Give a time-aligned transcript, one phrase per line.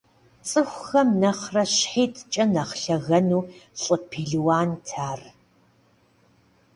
[0.47, 3.43] ЦӀыхухэм нэхърэ щхьитӀкӀэ нэхъ лъэгэну
[3.81, 5.21] лӀы пелуант ар.